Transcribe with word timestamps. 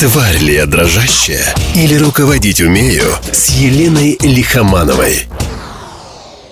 Тварь 0.00 0.38
ли 0.38 0.54
я 0.54 0.66
дрожащая 0.66 1.56
или 1.74 1.96
руководить 1.96 2.60
умею 2.60 3.02
с 3.32 3.48
Еленой 3.48 4.16
Лихомановой? 4.22 5.26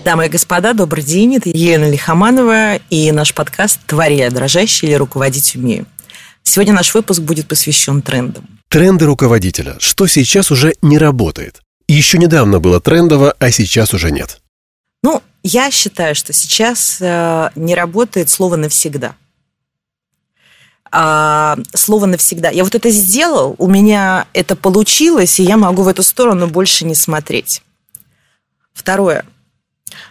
Дамы 0.04 0.26
и 0.26 0.28
господа, 0.28 0.72
добрый 0.72 1.04
день. 1.04 1.36
Это 1.36 1.50
Елена 1.50 1.88
Лихоманова 1.88 2.74
и 2.90 3.12
наш 3.12 3.32
подкаст 3.34 3.78
«Тварь 3.86 4.14
я 4.14 4.30
дрожащая 4.32 4.90
или 4.90 4.96
руководить 4.96 5.54
умею». 5.54 5.86
Сегодня 6.42 6.74
наш 6.74 6.92
выпуск 6.92 7.20
будет 7.20 7.46
посвящен 7.46 8.02
трендам. 8.02 8.48
Тренды 8.68 9.04
руководителя. 9.04 9.76
Что 9.78 10.08
сейчас 10.08 10.50
уже 10.50 10.74
не 10.82 10.98
работает? 10.98 11.60
Еще 11.86 12.18
недавно 12.18 12.58
было 12.58 12.80
трендово, 12.80 13.32
а 13.38 13.52
сейчас 13.52 13.94
уже 13.94 14.10
нет. 14.10 14.40
Ну, 15.04 15.22
я 15.44 15.70
считаю, 15.70 16.16
что 16.16 16.32
сейчас 16.32 16.98
э, 17.00 17.50
не 17.54 17.76
работает 17.76 18.28
слово 18.28 18.56
«навсегда» 18.56 19.14
а, 20.90 21.58
слово 21.74 22.06
навсегда. 22.06 22.50
Я 22.50 22.64
вот 22.64 22.74
это 22.74 22.90
сделал, 22.90 23.54
у 23.58 23.66
меня 23.66 24.26
это 24.32 24.56
получилось, 24.56 25.40
и 25.40 25.44
я 25.44 25.56
могу 25.56 25.82
в 25.82 25.88
эту 25.88 26.02
сторону 26.02 26.46
больше 26.46 26.84
не 26.84 26.94
смотреть. 26.94 27.62
Второе. 28.72 29.24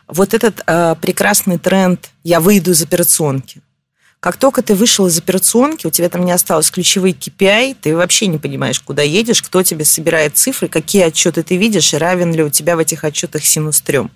Вот 0.07 0.33
этот 0.33 0.61
а, 0.65 0.95
прекрасный 0.95 1.57
тренд 1.57 2.09
«я 2.23 2.39
выйду 2.39 2.71
из 2.71 2.81
операционки». 2.81 3.61
Как 4.19 4.37
только 4.37 4.63
ты 4.63 4.73
вышел 4.73 5.05
из 5.05 5.19
операционки, 5.19 5.85
у 5.85 5.91
тебя 5.91 6.09
там 6.09 6.25
не 6.25 6.31
осталось 6.31 6.71
ключевые 6.71 7.13
KPI, 7.13 7.77
ты 7.79 7.95
вообще 7.95 8.25
не 8.25 8.39
понимаешь, 8.39 8.79
куда 8.79 9.03
едешь, 9.03 9.43
кто 9.43 9.61
тебе 9.61 9.85
собирает 9.85 10.35
цифры, 10.35 10.67
какие 10.67 11.03
отчеты 11.03 11.43
ты 11.43 11.57
видишь, 11.57 11.93
и 11.93 11.97
равен 11.97 12.33
ли 12.33 12.41
у 12.41 12.49
тебя 12.49 12.75
в 12.75 12.79
этих 12.79 13.03
отчетах 13.03 13.45
синус 13.45 13.81
трем. 13.81 14.09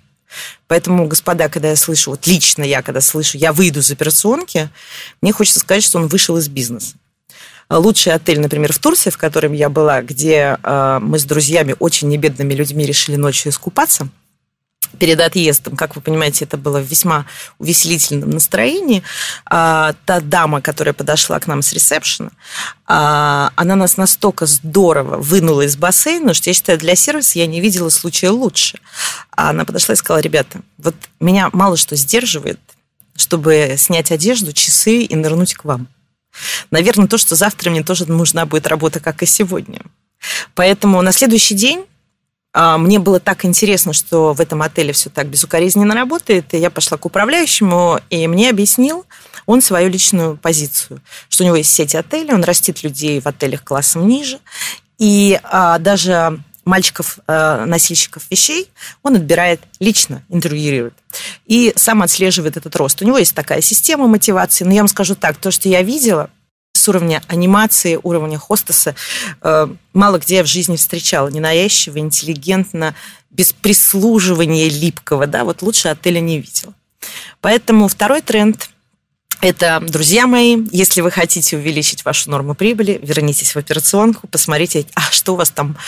Поэтому, 0.68 1.06
господа, 1.06 1.48
когда 1.48 1.70
я 1.70 1.76
слышу, 1.76 2.10
вот 2.10 2.26
лично 2.26 2.62
я, 2.62 2.82
когда 2.82 3.00
слышу, 3.00 3.38
я 3.38 3.52
выйду 3.52 3.80
из 3.80 3.90
операционки, 3.90 4.68
мне 5.20 5.32
хочется 5.32 5.60
сказать, 5.60 5.82
что 5.82 5.98
он 5.98 6.06
вышел 6.06 6.36
из 6.36 6.48
бизнеса. 6.48 6.96
Лучший 7.68 8.12
отель, 8.12 8.40
например, 8.40 8.72
в 8.72 8.78
Турции, 8.78 9.10
в 9.10 9.18
котором 9.18 9.52
я 9.52 9.68
была, 9.68 10.02
где 10.02 10.58
э, 10.60 10.98
мы 11.00 11.18
с 11.20 11.24
друзьями, 11.24 11.76
очень 11.78 12.08
небедными 12.08 12.52
людьми, 12.52 12.84
решили 12.84 13.16
ночью 13.16 13.50
искупаться– 13.50 14.08
перед 14.98 15.20
отъездом, 15.20 15.76
как 15.76 15.96
вы 15.96 16.02
понимаете, 16.02 16.44
это 16.44 16.56
было 16.56 16.78
в 16.78 16.84
весьма 16.84 17.26
увеселительном 17.58 18.30
настроении. 18.30 19.02
А, 19.46 19.94
та 20.04 20.20
дама, 20.20 20.60
которая 20.60 20.92
подошла 20.92 21.38
к 21.38 21.46
нам 21.46 21.62
с 21.62 21.72
ресепшена, 21.72 22.30
а, 22.86 23.52
она 23.56 23.76
нас 23.76 23.96
настолько 23.96 24.46
здорово 24.46 25.16
вынула 25.16 25.62
из 25.62 25.76
бассейна, 25.76 26.34
что 26.34 26.50
я 26.50 26.54
считаю, 26.54 26.78
для 26.78 26.96
сервиса 26.96 27.38
я 27.38 27.46
не 27.46 27.60
видела 27.60 27.88
случая 27.88 28.30
лучше. 28.30 28.78
А 29.30 29.50
она 29.50 29.64
подошла 29.64 29.94
и 29.94 29.96
сказала, 29.96 30.20
ребята, 30.20 30.60
вот 30.78 30.94
меня 31.20 31.50
мало 31.52 31.76
что 31.76 31.96
сдерживает, 31.96 32.60
чтобы 33.16 33.74
снять 33.78 34.10
одежду, 34.10 34.52
часы 34.52 35.02
и 35.02 35.14
нырнуть 35.16 35.54
к 35.54 35.64
вам. 35.64 35.88
Наверное, 36.70 37.08
то, 37.08 37.18
что 37.18 37.34
завтра 37.34 37.70
мне 37.70 37.82
тоже 37.82 38.06
нужна 38.06 38.46
будет 38.46 38.66
работа, 38.66 39.00
как 39.00 39.22
и 39.22 39.26
сегодня. 39.26 39.80
Поэтому 40.54 41.00
на 41.02 41.12
следующий 41.12 41.54
день 41.54 41.84
мне 42.52 42.98
было 42.98 43.20
так 43.20 43.44
интересно, 43.44 43.92
что 43.92 44.32
в 44.32 44.40
этом 44.40 44.62
отеле 44.62 44.92
все 44.92 45.08
так 45.08 45.28
безукоризненно 45.28 45.94
работает, 45.94 46.52
и 46.52 46.58
я 46.58 46.70
пошла 46.70 46.98
к 46.98 47.06
управляющему, 47.06 48.00
и 48.10 48.26
мне 48.26 48.50
объяснил 48.50 49.06
он 49.46 49.62
свою 49.62 49.88
личную 49.88 50.36
позицию, 50.36 51.00
что 51.28 51.44
у 51.44 51.46
него 51.46 51.56
есть 51.56 51.72
сеть 51.72 51.94
отелей, 51.94 52.34
он 52.34 52.44
растит 52.44 52.82
людей 52.82 53.20
в 53.20 53.26
отелях 53.26 53.64
классом 53.64 54.06
ниже, 54.06 54.38
и 54.98 55.40
а, 55.44 55.78
даже 55.78 56.38
мальчиков, 56.64 57.18
а, 57.26 57.64
носильщиков 57.66 58.24
вещей, 58.30 58.70
он 59.02 59.16
отбирает 59.16 59.60
лично, 59.80 60.22
интервьюирует. 60.28 60.94
И 61.46 61.72
сам 61.76 62.02
отслеживает 62.02 62.56
этот 62.56 62.76
рост. 62.76 63.02
У 63.02 63.04
него 63.04 63.18
есть 63.18 63.34
такая 63.34 63.60
система 63.60 64.06
мотивации. 64.06 64.64
Но 64.64 64.72
я 64.72 64.80
вам 64.80 64.88
скажу 64.88 65.14
так, 65.14 65.36
то, 65.36 65.50
что 65.50 65.68
я 65.68 65.82
видела, 65.82 66.30
с 66.80 66.88
уровня 66.88 67.22
анимации, 67.28 67.98
уровня 68.02 68.38
хостеса 68.38 68.94
э, 69.42 69.68
мало 69.92 70.18
где 70.18 70.36
я 70.36 70.42
в 70.42 70.46
жизни 70.46 70.76
встречала. 70.76 71.28
Ненавязчиво, 71.28 71.98
интеллигентно, 71.98 72.94
без 73.30 73.52
прислуживания 73.52 74.68
липкого. 74.68 75.26
Да, 75.26 75.44
вот 75.44 75.62
лучше 75.62 75.88
отеля 75.88 76.20
не 76.20 76.38
видела. 76.38 76.74
Поэтому 77.40 77.88
второй 77.88 78.20
тренд 78.22 78.70
это, 79.40 79.80
друзья 79.80 80.26
мои, 80.26 80.58
если 80.70 81.00
вы 81.00 81.10
хотите 81.10 81.56
увеличить 81.56 82.04
вашу 82.04 82.30
норму 82.30 82.54
прибыли, 82.54 83.00
вернитесь 83.02 83.54
в 83.54 83.58
операционку, 83.58 84.28
посмотрите, 84.28 84.84
а 84.94 85.00
что 85.10 85.32
у 85.32 85.36
вас 85.36 85.50
там 85.50 85.78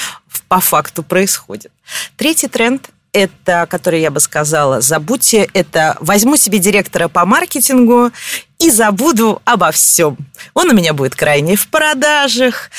по 0.48 0.60
факту 0.60 1.02
происходит. 1.02 1.70
Третий 2.16 2.48
тренд 2.48 2.88
это, 3.12 3.66
который 3.68 4.00
я 4.00 4.10
бы 4.10 4.20
сказала, 4.20 4.80
забудьте, 4.80 5.48
это 5.52 5.96
возьму 6.00 6.36
себе 6.36 6.58
директора 6.58 7.08
по 7.08 7.24
маркетингу 7.26 8.10
и 8.58 8.70
забуду 8.70 9.42
обо 9.44 9.70
всем. 9.70 10.16
Он 10.54 10.70
у 10.70 10.74
меня 10.74 10.94
будет 10.94 11.14
крайне 11.14 11.56
в 11.56 11.68
продажах, 11.68 12.70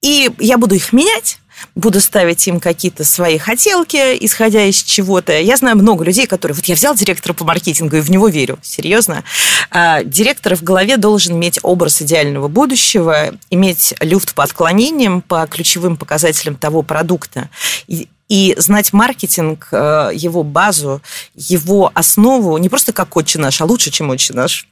и 0.00 0.30
я 0.38 0.56
буду 0.58 0.74
их 0.74 0.92
менять, 0.92 1.38
буду 1.74 2.00
ставить 2.00 2.46
им 2.46 2.60
какие-то 2.60 3.04
свои 3.04 3.36
хотелки, 3.36 4.16
исходя 4.24 4.64
из 4.64 4.82
чего-то. 4.82 5.38
Я 5.38 5.56
знаю 5.56 5.76
много 5.76 6.04
людей, 6.04 6.26
которые... 6.26 6.54
Вот 6.54 6.64
я 6.66 6.74
взял 6.74 6.94
директора 6.94 7.34
по 7.34 7.44
маркетингу 7.44 7.96
и 7.96 8.00
в 8.00 8.10
него 8.10 8.28
верю. 8.28 8.58
Серьезно. 8.62 9.24
А, 9.70 10.02
директор 10.04 10.56
в 10.56 10.62
голове 10.62 10.96
должен 10.96 11.36
иметь 11.36 11.58
образ 11.62 12.00
идеального 12.00 12.48
будущего, 12.48 13.34
иметь 13.50 13.94
люфт 14.00 14.34
по 14.34 14.44
отклонениям, 14.44 15.20
по 15.20 15.46
ключевым 15.46 15.96
показателям 15.96 16.54
того 16.54 16.82
продукта. 16.82 17.50
И 17.86 18.08
и 18.28 18.54
знать 18.58 18.92
маркетинг, 18.92 19.68
э, 19.72 20.10
его 20.14 20.42
базу, 20.42 21.00
его 21.34 21.90
основу 21.94 22.56
не 22.58 22.68
просто 22.68 22.92
как 22.92 23.16
отче 23.16 23.38
наш, 23.38 23.60
а 23.60 23.64
лучше, 23.64 23.90
чем 23.90 24.10
отче 24.10 24.34
наш. 24.34 24.68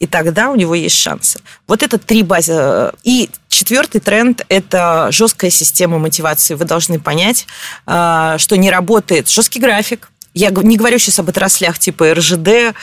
И 0.00 0.06
тогда 0.06 0.50
у 0.50 0.56
него 0.56 0.74
есть 0.74 0.96
шансы. 0.96 1.40
Вот 1.68 1.82
это 1.82 1.98
три 1.98 2.22
базы. 2.22 2.92
И 3.04 3.30
четвертый 3.48 4.00
тренд– 4.00 4.44
это 4.48 5.08
жесткая 5.12 5.50
система 5.50 5.98
мотивации. 5.98 6.54
Вы 6.54 6.64
должны 6.64 6.98
понять, 6.98 7.46
э, 7.86 8.36
что 8.38 8.56
не 8.56 8.70
работает 8.70 9.28
жесткий 9.28 9.60
график, 9.60 10.10
я 10.32 10.50
не 10.50 10.76
говорю 10.76 10.98
сейчас 10.98 11.18
об 11.18 11.28
отраслях 11.28 11.78
типа 11.78 12.14
РЖД, 12.14 12.74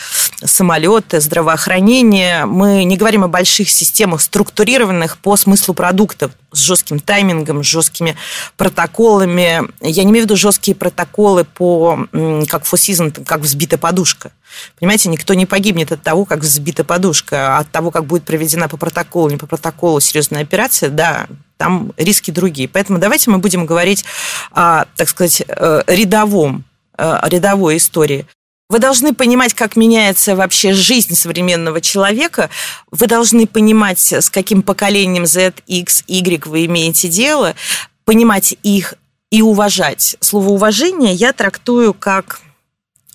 самолеты, 0.43 1.21
здравоохранение. 1.21 2.45
Мы 2.45 2.83
не 2.83 2.97
говорим 2.97 3.23
о 3.23 3.29
больших 3.29 3.69
системах, 3.69 4.21
структурированных 4.21 5.17
по 5.17 5.37
смыслу 5.37 5.73
продуктов, 5.73 6.31
с 6.51 6.59
жестким 6.59 6.99
таймингом, 6.99 7.63
с 7.63 7.67
жесткими 7.67 8.17
протоколами. 8.57 9.61
Я 9.81 10.03
не 10.03 10.11
имею 10.11 10.23
в 10.23 10.25
виду 10.25 10.35
жесткие 10.35 10.75
протоколы 10.75 11.45
по, 11.45 12.07
как 12.11 12.63
Four 12.63 12.73
Seasons, 12.73 13.23
как 13.23 13.41
взбита 13.41 13.77
подушка. 13.77 14.31
Понимаете, 14.79 15.09
никто 15.09 15.33
не 15.33 15.45
погибнет 15.45 15.91
от 15.91 16.01
того, 16.01 16.25
как 16.25 16.39
взбита 16.39 16.83
подушка, 16.83 17.57
а 17.57 17.59
от 17.59 17.71
того, 17.71 17.91
как 17.91 18.05
будет 18.05 18.23
проведена 18.23 18.67
по 18.67 18.77
протоколу, 18.77 19.29
не 19.29 19.37
по 19.37 19.45
протоколу 19.45 19.99
серьезная 19.99 20.41
операция, 20.41 20.89
да, 20.89 21.27
там 21.57 21.91
риски 21.97 22.31
другие. 22.31 22.67
Поэтому 22.67 22.99
давайте 22.99 23.29
мы 23.29 23.39
будем 23.39 23.65
говорить 23.65 24.05
так 24.53 25.09
сказать, 25.09 25.43
э, 25.47 25.81
рядовом 25.87 26.63
рядовой 26.97 27.77
истории. 27.77 28.25
Вы 28.69 28.79
должны 28.79 29.13
понимать, 29.13 29.53
как 29.53 29.77
меняется 29.77 30.35
вообще 30.35 30.73
жизнь 30.73 31.15
современного 31.15 31.79
человека. 31.79 32.49
Вы 32.91 33.07
должны 33.07 33.47
понимать, 33.47 34.11
с 34.11 34.29
каким 34.29 34.61
поколением 34.61 35.25
Z, 35.25 35.53
X, 35.67 36.03
Y 36.07 36.45
вы 36.45 36.65
имеете 36.65 37.07
дело, 37.07 37.55
понимать 38.03 38.57
их 38.63 38.95
и 39.29 39.41
уважать. 39.41 40.17
Слово 40.19 40.49
уважение 40.49 41.13
я 41.13 41.31
трактую 41.31 41.93
как 41.93 42.41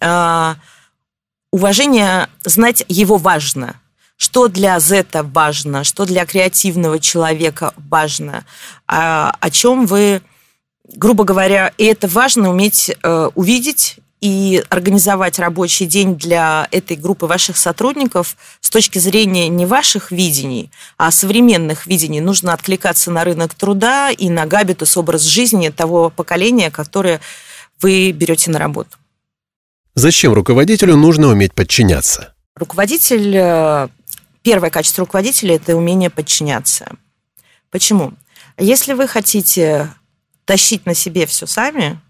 э, 0.01 0.55
уважение, 1.51 2.29
знать 2.45 2.85
его 2.89 3.19
важно. 3.19 3.77
Что 4.17 4.49
для 4.49 4.79
Z 4.79 5.07
важно, 5.23 5.85
что 5.85 6.07
для 6.07 6.25
креативного 6.25 6.99
человека 6.99 7.75
важно, 7.77 8.45
а, 8.87 9.35
о 9.41 9.51
чем 9.51 9.85
вы 9.87 10.23
грубо 10.93 11.25
говоря, 11.25 11.73
и 11.79 11.85
это 11.85 12.09
важно 12.09 12.51
уметь 12.51 12.95
э, 13.03 13.31
увидеть 13.35 13.99
и 14.21 14.63
организовать 14.69 15.41
рабочий 15.41 15.85
день 15.85 16.17
для 16.17 16.69
этой 16.71 16.97
группы 16.97 17.27
ваших 17.27 17.57
сотрудников 17.57 18.37
с 18.61 18.71
точки 18.71 18.99
зрения 18.99 19.49
не 19.49 19.67
ваших 19.67 20.13
видений, 20.13 20.71
а 20.97 21.11
современных 21.11 21.87
видений. 21.87 22.21
Нужно 22.21 22.55
откликаться 22.55 23.11
на 23.11 23.25
рынок 23.25 23.55
труда 23.55 24.11
и 24.11 24.31
на 24.31 24.47
габитус, 24.47 24.97
образ 24.97 25.23
жизни 25.23 25.71
того 25.71 26.09
поколения, 26.09 26.71
которое 26.71 27.21
вы 27.81 28.13
берете 28.13 28.53
на 28.53 28.61
работу. 28.61 28.97
Зачем 29.95 30.33
руководителю 30.33 30.97
нужно 30.97 31.27
уметь 31.27 31.53
подчиняться? 31.53 32.33
Руководитель, 32.55 33.35
э, 33.35 33.89
первое 34.43 34.71
качество 34.71 35.03
руководителя– 35.03 35.55
это 35.57 35.77
умение 35.77 36.11
подчиняться. 36.11 36.93
Почему? 37.71 38.13
Если 38.57 38.93
вы 38.93 39.09
хотите 39.09 39.91
тащить 40.45 40.87
на 40.87 40.95
себе 40.95 41.27
все 41.27 41.47
сами, 41.47 42.01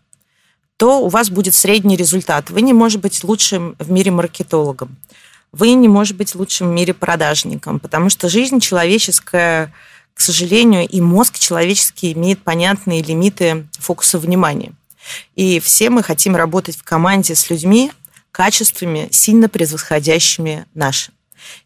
то 0.76 1.00
у 1.00 1.08
вас 1.08 1.30
будет 1.30 1.54
средний 1.54 1.96
результат. 1.96 2.50
Вы 2.50 2.62
не 2.62 2.72
можете 2.72 3.02
быть 3.02 3.22
лучшим 3.24 3.76
в 3.78 3.90
мире 3.90 4.10
маркетологом. 4.10 4.96
Вы 5.52 5.72
не 5.74 5.86
можете 5.86 6.16
быть 6.16 6.34
лучшим 6.34 6.70
в 6.70 6.72
мире 6.72 6.94
продажником, 6.94 7.78
потому 7.78 8.08
что 8.08 8.28
жизнь 8.28 8.58
человеческая, 8.58 9.72
к 10.14 10.20
сожалению, 10.20 10.88
и 10.88 11.00
мозг 11.00 11.38
человеческий 11.38 12.12
имеет 12.14 12.42
понятные 12.42 13.02
лимиты 13.02 13.66
фокуса 13.78 14.18
внимания. 14.18 14.72
И 15.36 15.60
все 15.60 15.90
мы 15.90 16.02
хотим 16.02 16.36
работать 16.36 16.76
в 16.76 16.82
команде 16.82 17.34
с 17.34 17.50
людьми, 17.50 17.92
качествами, 18.30 19.08
сильно 19.10 19.48
превосходящими 19.48 20.66
наши. 20.74 21.12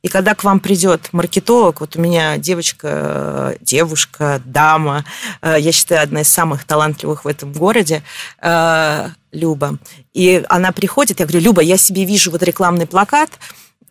И 0.02 0.08
когда 0.08 0.34
к 0.34 0.44
вам 0.44 0.60
придет 0.60 1.12
маркетолог, 1.12 1.80
вот 1.80 1.96
у 1.96 2.00
меня 2.00 2.38
девочка, 2.38 3.56
девушка, 3.60 4.40
дама, 4.44 5.04
э, 5.42 5.56
я 5.58 5.72
считаю, 5.72 6.02
одна 6.02 6.20
из 6.20 6.28
самых 6.28 6.64
талантливых 6.64 7.24
в 7.24 7.28
этом 7.28 7.52
городе, 7.52 8.02
э, 8.40 9.08
Люба. 9.32 9.78
И 10.14 10.44
она 10.48 10.72
приходит, 10.72 11.20
я 11.20 11.26
говорю, 11.26 11.44
Люба, 11.44 11.62
я 11.62 11.76
себе 11.76 12.04
вижу 12.04 12.30
вот 12.30 12.42
рекламный 12.42 12.86
плакат, 12.86 13.30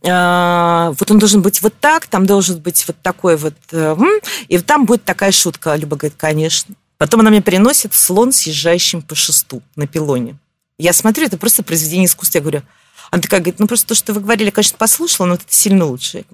э, 0.01 0.93
вот 0.97 1.11
он 1.11 1.19
должен 1.19 1.41
быть 1.41 1.61
вот 1.61 1.73
так, 1.79 2.07
там 2.07 2.25
должен 2.25 2.59
быть 2.59 2.85
вот 2.87 2.97
такой 3.01 3.37
вот, 3.37 3.53
и 4.47 4.57
там 4.59 4.85
будет 4.85 5.03
такая 5.03 5.31
шутка. 5.31 5.75
Люба 5.75 5.97
говорит, 5.97 6.17
конечно. 6.17 6.75
Потом 6.97 7.19
она 7.19 7.29
мне 7.29 7.41
приносит 7.41 7.93
слон, 7.93 8.31
съезжающим 8.31 9.01
по 9.01 9.15
шесту 9.15 9.61
на 9.75 9.85
пилоне. 9.85 10.37
Я 10.77 10.93
смотрю, 10.93 11.25
это 11.25 11.37
просто 11.37 11.63
произведение 11.63 12.07
искусства. 12.07 12.39
Я 12.39 12.41
говорю, 12.41 12.61
она 13.11 13.21
такая 13.21 13.39
говорит, 13.39 13.59
ну 13.59 13.67
просто 13.67 13.87
то, 13.87 13.95
что 13.95 14.13
вы 14.13 14.21
говорили, 14.21 14.49
конечно, 14.49 14.77
послушала, 14.77 15.27
но 15.27 15.33
это 15.35 15.45
сильно 15.47 15.85
лучше. 15.85 16.25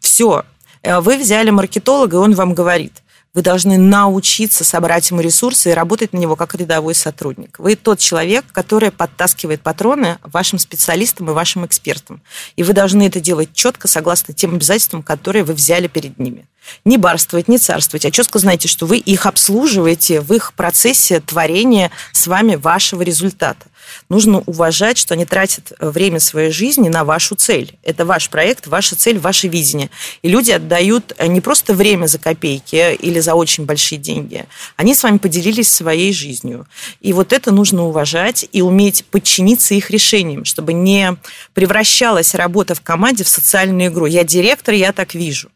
Все, 0.00 0.44
э, 0.82 1.00
вы 1.00 1.16
взяли 1.18 1.50
маркетолога, 1.50 2.16
и 2.16 2.20
он 2.20 2.34
вам 2.34 2.54
говорит, 2.54 3.02
вы 3.32 3.42
должны 3.42 3.78
научиться 3.78 4.64
собрать 4.64 5.08
ему 5.10 5.20
ресурсы 5.20 5.70
и 5.70 5.74
работать 5.74 6.12
на 6.12 6.18
него 6.18 6.34
как 6.34 6.54
рядовой 6.56 6.94
сотрудник. 6.94 7.58
Вы 7.58 7.76
тот 7.76 8.00
человек, 8.00 8.44
который 8.50 8.90
подтаскивает 8.90 9.62
патроны 9.62 10.18
вашим 10.24 10.58
специалистам 10.58 11.30
и 11.30 11.32
вашим 11.32 11.64
экспертам. 11.64 12.22
И 12.56 12.64
вы 12.64 12.72
должны 12.72 13.06
это 13.06 13.20
делать 13.20 13.50
четко, 13.52 13.86
согласно 13.86 14.34
тем 14.34 14.54
обязательствам, 14.54 15.02
которые 15.02 15.44
вы 15.44 15.54
взяли 15.54 15.86
перед 15.86 16.18
ними. 16.18 16.48
Не 16.84 16.96
барствовать, 16.96 17.48
не 17.48 17.58
царствовать, 17.58 18.04
а 18.04 18.10
четко 18.10 18.38
знаете, 18.38 18.68
что 18.68 18.86
вы 18.86 18.98
их 18.98 19.26
обслуживаете 19.26 20.20
в 20.20 20.32
их 20.32 20.52
процессе 20.54 21.20
творения 21.20 21.90
с 22.12 22.26
вами 22.26 22.54
вашего 22.54 23.02
результата 23.02 23.66
нужно 24.08 24.42
уважать, 24.46 24.98
что 24.98 25.14
они 25.14 25.24
тратят 25.24 25.72
э, 25.78 25.88
время 25.90 26.20
своей 26.20 26.50
жизни 26.50 26.88
на 26.88 27.04
вашу 27.04 27.34
цель. 27.34 27.78
Это 27.82 28.04
ваш 28.04 28.28
проект, 28.30 28.66
ваша 28.66 28.96
цель, 28.96 29.18
ваше 29.18 29.48
видение. 29.48 29.90
И 30.22 30.28
люди 30.28 30.50
отдают 30.50 31.14
э, 31.16 31.26
не 31.26 31.40
просто 31.40 31.74
время 31.74 32.06
за 32.06 32.18
копейки 32.18 32.94
или 32.94 33.20
за 33.20 33.34
очень 33.34 33.64
большие 33.64 33.98
деньги. 33.98 34.46
Они 34.76 34.94
с 34.94 35.02
вами 35.02 35.18
поделились 35.18 35.70
своей 35.70 36.12
жизнью. 36.12 36.66
И 37.00 37.12
вот 37.12 37.32
это 37.32 37.52
нужно 37.52 37.84
уважать 37.84 38.46
и 38.52 38.62
уметь 38.62 39.04
подчиниться 39.06 39.74
их 39.74 39.90
решениям, 39.90 40.44
чтобы 40.44 40.72
не 40.72 41.16
превращалась 41.54 42.34
работа 42.34 42.74
в 42.74 42.80
команде 42.80 43.24
в 43.24 43.28
социальную 43.28 43.90
игру. 43.90 44.06
Я 44.06 44.24
директор, 44.24 44.74
я 44.74 44.92
так 44.92 45.14
вижу. 45.14 45.50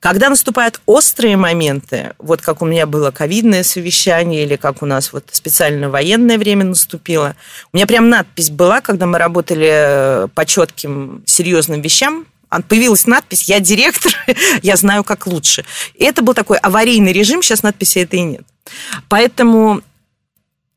Когда 0.00 0.28
наступают 0.28 0.80
острые 0.86 1.36
моменты, 1.36 2.14
вот 2.18 2.42
как 2.42 2.62
у 2.62 2.66
меня 2.66 2.86
было 2.86 3.10
ковидное 3.10 3.62
совещание 3.62 4.44
или 4.44 4.56
как 4.56 4.82
у 4.82 4.86
нас 4.86 5.12
вот 5.12 5.24
специально 5.32 5.88
военное 5.88 6.38
время 6.38 6.64
наступило, 6.64 7.34
у 7.72 7.76
меня 7.76 7.86
прям 7.86 8.08
надпись 8.08 8.50
была, 8.50 8.80
когда 8.80 9.06
мы 9.06 9.18
работали 9.18 9.68
э, 9.70 10.28
по 10.34 10.44
четким 10.44 11.22
серьезным 11.26 11.80
вещам, 11.80 12.26
появилась 12.68 13.06
надпись 13.06 13.44
«Я 13.44 13.60
директор, 13.60 14.12
я 14.62 14.76
знаю, 14.76 15.04
как 15.04 15.26
лучше». 15.26 15.64
И 15.94 16.04
это 16.04 16.22
был 16.22 16.34
такой 16.34 16.58
аварийный 16.58 17.12
режим, 17.12 17.42
сейчас 17.42 17.62
надписи 17.62 17.98
этой 17.98 18.20
нет. 18.20 18.42
Поэтому, 19.08 19.82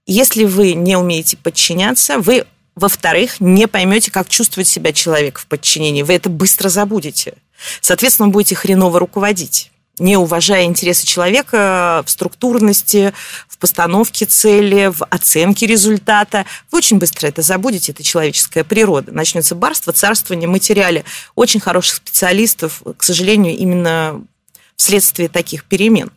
если 0.05 0.45
вы 0.45 0.73
не 0.73 0.95
умеете 0.95 1.37
подчиняться, 1.37 2.19
вы, 2.19 2.45
во-вторых, 2.75 3.39
не 3.39 3.67
поймете, 3.67 4.11
как 4.11 4.29
чувствует 4.29 4.67
себя 4.67 4.93
человек 4.93 5.39
в 5.39 5.47
подчинении. 5.47 6.03
Вы 6.03 6.13
это 6.13 6.29
быстро 6.29 6.69
забудете. 6.69 7.33
Соответственно, 7.81 8.27
вы 8.27 8.33
будете 8.33 8.55
хреново 8.55 8.99
руководить 8.99 9.71
не 9.99 10.17
уважая 10.17 10.63
интересы 10.63 11.05
человека 11.05 12.03
в 12.05 12.09
структурности, 12.09 13.13
в 13.47 13.57
постановке 13.57 14.25
цели, 14.25 14.87
в 14.87 15.03
оценке 15.09 15.67
результата. 15.67 16.45
Вы 16.71 16.77
очень 16.77 16.97
быстро 16.97 17.27
это 17.27 17.41
забудете, 17.41 17.91
это 17.91 18.01
человеческая 18.01 18.63
природа. 18.63 19.11
Начнется 19.11 19.55
барство, 19.55 19.93
царствование, 19.93 20.47
материале 20.47 21.03
очень 21.35 21.59
хороших 21.59 21.97
специалистов, 21.97 22.81
к 22.97 23.03
сожалению, 23.03 23.57
именно 23.57 24.21
вследствие 24.75 25.27
таких 25.27 25.65
перемен. 25.65 26.11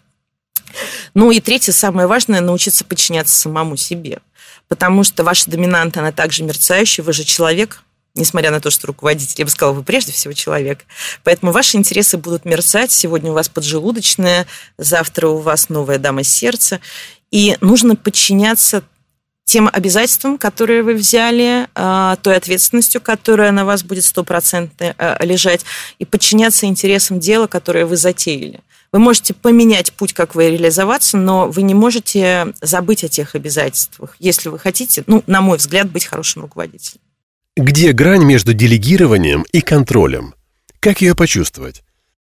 Ну 1.15 1.31
и 1.31 1.41
третье, 1.41 1.73
самое 1.73 2.07
важное, 2.07 2.41
научиться 2.41 2.85
подчиняться 2.85 3.35
самому 3.35 3.77
себе. 3.77 4.21
Потому 4.69 5.05
что 5.05 5.23
ваша 5.25 5.51
доминанта, 5.51 6.01
она 6.01 6.13
также 6.13 6.45
мерцающая, 6.45 7.05
вы 7.05 7.13
же 7.13 7.25
человек, 7.25 7.83
несмотря 8.15 8.51
на 8.51 8.61
то, 8.61 8.71
что 8.71 8.87
руководитель, 8.87 9.35
я 9.39 9.45
бы 9.45 9.51
сказала, 9.51 9.75
вы 9.75 9.83
прежде 9.83 10.13
всего 10.13 10.33
человек. 10.35 10.85
Поэтому 11.25 11.53
ваши 11.53 11.77
интересы 11.77 12.19
будут 12.19 12.45
мерцать. 12.45 12.91
Сегодня 12.91 13.31
у 13.31 13.35
вас 13.35 13.49
поджелудочная, 13.49 14.47
завтра 14.79 15.29
у 15.29 15.39
вас 15.39 15.69
новая 15.69 15.99
дама 15.99 16.23
сердца. 16.23 16.81
И 17.31 17.57
нужно 17.61 17.97
подчиняться 17.97 18.83
тем 19.45 19.69
обязательствам, 19.73 20.39
которые 20.39 20.83
вы 20.83 20.95
взяли, 20.95 21.67
а, 21.75 22.17
той 22.17 22.37
ответственностью, 22.37 23.01
которая 23.01 23.51
на 23.51 23.65
вас 23.65 23.83
будет 23.83 24.05
стопроцентно 24.05 24.95
а, 24.99 25.23
лежать, 25.25 25.65
и 25.99 26.05
подчиняться 26.05 26.67
интересам 26.67 27.19
дела, 27.19 27.47
которое 27.47 27.87
вы 27.87 27.97
затеяли. 27.97 28.61
Вы 28.93 28.99
можете 28.99 29.35
поменять 29.35 29.93
путь, 29.95 30.13
как 30.13 30.35
вы 30.35 30.51
реализоваться, 30.51 31.17
но 31.17 31.49
вы 31.49 31.63
не 31.63 31.75
можете 31.75 32.53
забыть 32.61 33.05
о 33.05 33.09
тех 33.09 33.35
обязательствах, 33.35 34.17
если 34.19 34.49
вы 34.49 34.59
хотите, 34.59 35.03
ну, 35.07 35.25
на 35.27 35.41
мой 35.41 35.59
взгляд, 35.59 35.91
быть 35.91 36.05
хорошим 36.05 36.43
руководителем. 36.43 37.01
Где 37.57 37.93
грань 37.93 38.25
между 38.25 38.55
делегированием 38.55 39.45
и 39.53 39.61
контролем? 39.61 40.35
Как 40.81 41.03
ее 41.03 41.15
почувствовать? 41.15 41.83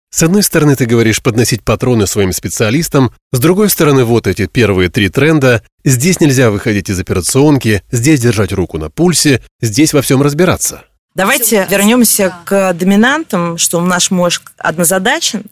С 0.09 0.23
одной 0.23 0.41
стороны, 0.41 0.75
ты 0.75 0.87
говоришь 0.87 1.21
подносить 1.21 1.63
патроны 1.63 2.07
своим 2.07 2.33
специалистам, 2.33 3.13
с 3.31 3.37
другой 3.37 3.69
стороны, 3.69 4.05
вот 4.05 4.25
эти 4.25 4.47
первые 4.47 4.89
три 4.89 5.07
тренда. 5.07 5.61
Здесь 5.85 6.19
нельзя 6.19 6.49
выходить 6.49 6.89
из 6.89 6.99
операционки, 6.99 7.83
здесь 7.91 8.19
держать 8.19 8.51
руку 8.53 8.79
на 8.79 8.89
пульсе, 8.89 9.43
здесь 9.61 9.93
во 9.93 10.01
всем 10.01 10.23
разбираться. 10.23 10.85
Давайте 11.13 11.67
вернемся 11.69 12.33
к 12.45 12.73
доминантам, 12.73 13.59
что 13.59 13.79
наш 13.81 14.09
мозг 14.09 14.51
однозадачен, 14.57 15.43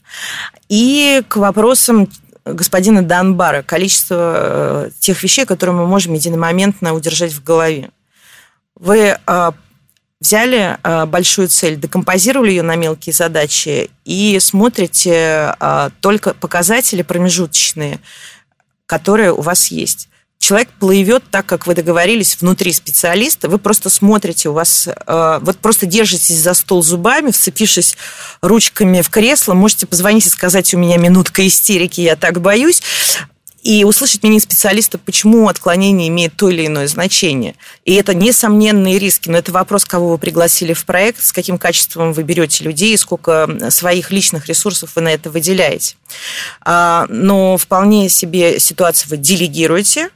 и 0.69 1.21
к 1.27 1.35
вопросам 1.35 2.09
господина 2.45 3.03
Данбара, 3.03 3.62
количество 3.62 4.88
э, 4.88 4.89
тех 5.00 5.21
вещей, 5.21 5.45
которые 5.45 5.75
мы 5.75 5.85
можем 5.85 6.15
единомоментно 6.15 6.95
удержать 6.95 7.31
в 7.31 7.44
голове. 7.44 7.91
Вы 8.75 9.18
э, 9.23 9.51
взяли 10.19 10.77
э, 10.81 11.05
большую 11.05 11.47
цель, 11.47 11.79
декомпозировали 11.79 12.49
ее 12.49 12.63
на 12.63 12.75
мелкие 12.75 13.13
задачи 13.13 13.89
и 14.05 14.39
смотрите 14.39 15.55
э, 15.59 15.89
только 16.01 16.33
показатели 16.33 17.01
промежуточные, 17.03 17.99
которые 18.85 19.33
у 19.33 19.41
вас 19.41 19.67
есть. 19.67 20.09
Человек 20.39 20.69
плывет 20.79 21.23
так, 21.31 21.45
как 21.45 21.65
вы 21.65 21.73
договорились 21.73 22.37
внутри 22.39 22.71
специалиста. 22.71 23.49
Вы 23.49 23.57
просто 23.57 23.89
смотрите, 23.89 24.49
у 24.49 24.53
вас 24.53 24.87
э, 24.87 25.39
вот 25.41 25.57
просто 25.57 25.85
держитесь 25.85 26.39
за 26.39 26.53
стол 26.53 26.83
зубами, 26.83 27.31
вцепившись 27.31 27.97
ручками 28.41 29.01
в 29.01 29.09
кресло, 29.09 29.53
можете 29.53 29.87
позвонить 29.87 30.25
и 30.25 30.29
сказать, 30.29 30.73
у 30.73 30.77
меня 30.77 30.97
минутка 30.97 31.45
истерики, 31.45 32.01
я 32.01 32.15
так 32.15 32.41
боюсь 32.41 32.81
и 33.63 33.83
услышать 33.83 34.23
мнение 34.23 34.40
специалиста, 34.40 34.97
почему 34.97 35.47
отклонение 35.47 36.07
имеет 36.07 36.35
то 36.35 36.49
или 36.49 36.68
иное 36.68 36.87
значение. 36.87 37.56
И 37.85 37.94
это 37.95 38.14
несомненные 38.14 38.99
риски, 38.99 39.30
но 39.30 39.37
это 39.37 39.52
вопрос, 39.52 39.85
кого 39.85 40.09
вы 40.09 40.18
пригласили 40.18 40.73
в 40.73 40.85
проект, 40.85 41.23
с 41.23 41.31
каким 41.31 41.57
качеством 41.57 42.14
вы 42.14 42.23
берете 42.23 42.64
людей, 42.64 42.97
сколько 42.97 43.69
своих 43.69 44.11
личных 44.11 44.47
ресурсов 44.47 44.95
вы 44.95 45.02
на 45.02 45.09
это 45.09 45.30
выделяете. 45.30 45.95
А, 46.61 47.06
но 47.09 47.57
вполне 47.57 48.09
себе 48.09 48.59
ситуацию 48.59 49.09
вы 49.09 49.18
делегируете, 49.18 50.09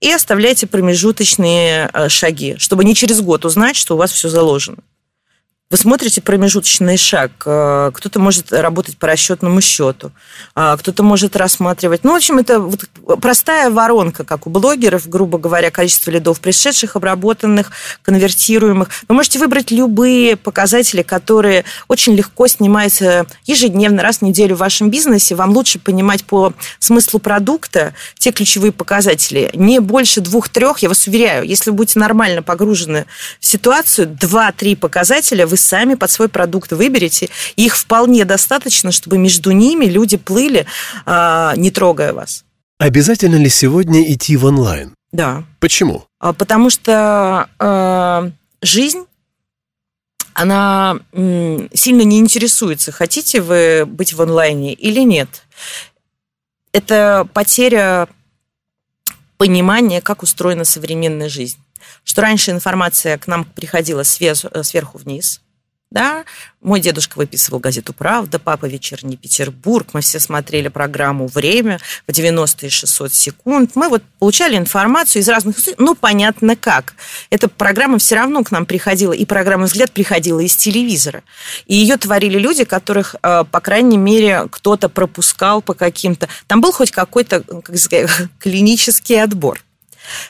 и 0.00 0.12
оставляете 0.12 0.66
промежуточные 0.66 1.90
э, 1.92 2.08
шаги, 2.08 2.56
чтобы 2.58 2.84
не 2.84 2.94
через 2.94 3.20
год 3.22 3.44
узнать, 3.44 3.76
что 3.76 3.94
у 3.94 3.98
вас 3.98 4.12
все 4.12 4.28
заложено. 4.28 4.78
Вы 5.68 5.78
смотрите 5.78 6.22
промежуточный 6.22 6.96
шаг. 6.96 7.32
Э, 7.44 7.90
кто-то 7.92 8.20
может 8.20 8.52
работать 8.52 8.96
по 8.98 9.08
расчетному 9.08 9.60
счету, 9.60 10.12
а 10.54 10.76
кто-то 10.76 11.02
может 11.02 11.34
рассматривать. 11.34 12.04
Ну, 12.04 12.12
в 12.12 12.14
общем, 12.14 12.38
это 12.38 12.60
вот 12.60 12.84
простая 13.20 13.68
воронка, 13.68 14.22
как 14.22 14.46
у 14.46 14.50
блогеров, 14.50 15.08
грубо 15.08 15.38
говоря, 15.38 15.72
количество 15.72 16.12
лидов 16.12 16.38
пришедших, 16.40 16.94
обработанных, 16.94 17.72
конвертируемых. 18.02 18.90
Вы 19.08 19.16
можете 19.16 19.40
выбрать 19.40 19.72
любые 19.72 20.36
показатели, 20.36 21.02
которые 21.02 21.64
очень 21.88 22.14
легко 22.14 22.46
снимаются 22.46 23.26
ежедневно, 23.44 24.04
раз 24.04 24.18
в 24.18 24.22
неделю 24.22 24.54
в 24.54 24.60
вашем 24.60 24.88
бизнесе. 24.88 25.34
Вам 25.34 25.50
лучше 25.50 25.80
понимать 25.80 26.24
по 26.24 26.52
смыслу 26.78 27.18
продукта 27.18 27.92
те 28.16 28.30
ключевые 28.30 28.70
показатели. 28.70 29.50
Не 29.52 29.80
больше 29.80 30.20
двух-трех, 30.20 30.78
я 30.78 30.88
вас 30.88 31.08
уверяю, 31.08 31.44
если 31.44 31.70
вы 31.70 31.78
будете 31.78 31.98
нормально 31.98 32.44
погружены 32.44 33.06
в 33.40 33.46
ситуацию, 33.46 34.06
два-три 34.06 34.76
показателя 34.76 35.44
вы 35.44 35.55
вы 35.56 35.58
сами 35.58 35.94
под 35.94 36.10
свой 36.10 36.28
продукт 36.28 36.72
выберете. 36.72 37.30
Их 37.56 37.76
вполне 37.76 38.24
достаточно, 38.26 38.92
чтобы 38.92 39.16
между 39.16 39.52
ними 39.52 39.86
люди 39.86 40.18
плыли, 40.18 40.66
а, 41.06 41.54
не 41.56 41.70
трогая 41.70 42.12
вас. 42.12 42.44
Обязательно 42.78 43.36
ли 43.36 43.48
сегодня 43.48 44.12
идти 44.12 44.36
в 44.36 44.44
онлайн? 44.44 44.94
Да. 45.12 45.44
Почему? 45.60 46.04
А, 46.20 46.34
потому 46.34 46.68
что 46.68 47.48
э, 47.58 48.30
жизнь 48.60 49.04
она 50.34 50.98
сильно 51.72 52.02
не 52.02 52.18
интересуется, 52.18 52.92
хотите 52.92 53.40
вы 53.40 53.86
быть 53.86 54.12
в 54.12 54.20
онлайне 54.20 54.74
или 54.74 55.00
нет. 55.00 55.28
Это 56.72 57.26
потеря 57.32 58.08
понимания, 59.38 60.02
как 60.02 60.22
устроена 60.22 60.64
современная 60.64 61.30
жизнь. 61.30 61.56
Что 62.04 62.20
раньше 62.20 62.50
информация 62.50 63.16
к 63.16 63.26
нам 63.26 63.46
приходила 63.46 64.02
сверху 64.02 64.98
вниз, 64.98 65.40
Да? 65.92 66.24
Мой 66.60 66.80
дедушка 66.80 67.16
выписывал 67.16 67.60
газету 67.60 67.92
«Правда», 67.92 68.40
папа 68.40 68.66
«Вечерний 68.66 69.16
Петербург». 69.16 69.86
Мы 69.92 70.00
все 70.00 70.18
смотрели 70.18 70.66
программу 70.66 71.28
«Время» 71.28 71.78
в 72.08 72.12
90 72.12 72.66
и 72.66 72.68
600 72.68 73.14
секунд. 73.14 73.70
Мы 73.76 73.88
вот 73.88 74.02
получали 74.18 74.56
информацию 74.56 75.22
из 75.22 75.28
разных... 75.28 75.56
Ну, 75.78 75.94
понятно 75.94 76.56
как. 76.56 76.94
Эта 77.30 77.48
программа 77.48 77.98
все 77.98 78.16
равно 78.16 78.42
к 78.42 78.50
нам 78.50 78.66
приходила, 78.66 79.12
и 79.12 79.24
программа 79.24 79.66
«Взгляд» 79.66 79.92
приходила 79.92 80.40
из 80.40 80.56
телевизора. 80.56 81.22
И 81.66 81.76
ее 81.76 81.96
творили 81.98 82.38
люди, 82.38 82.64
которых, 82.64 83.14
э, 83.22 83.44
по 83.48 83.60
крайней 83.60 83.98
мере, 83.98 84.48
кто-то 84.50 84.88
пропускал 84.88 85.62
по 85.62 85.74
каким-то... 85.74 86.28
Там 86.48 86.60
был 86.60 86.72
хоть 86.72 86.90
какой-то, 86.90 87.42
как 87.42 87.78
сказать, 87.78 88.10
клинический 88.40 89.22
отбор. 89.22 89.62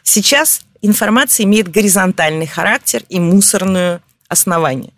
Сейчас 0.03 0.61
информация 0.83 1.45
имеет 1.45 1.71
горизонтальный 1.71 2.47
характер 2.47 3.05
и 3.09 3.19
мусорное 3.19 4.03
основание. 4.29 4.93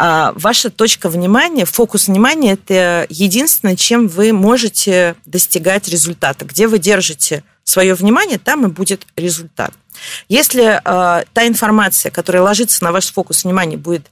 А 0.00 0.32
ваша 0.36 0.70
точка 0.70 1.08
внимания, 1.08 1.64
фокус 1.64 2.06
внимания– 2.06 2.52
это 2.52 3.04
единственное, 3.08 3.74
чем 3.74 4.06
вы 4.06 4.32
можете 4.32 5.16
достигать 5.26 5.88
результата. 5.88 6.44
Где 6.44 6.68
вы 6.68 6.78
держите 6.78 7.42
свое 7.64 7.94
внимание, 7.94 8.38
там 8.38 8.64
и 8.64 8.70
будет 8.70 9.08
результат. 9.16 9.72
Если 10.28 10.78
э, 10.78 11.24
та 11.32 11.46
информация, 11.48 12.12
которая 12.12 12.44
ложится 12.44 12.84
на 12.84 12.92
ваш 12.92 13.12
фокус 13.12 13.42
внимания, 13.42 13.76
будет 13.76 14.06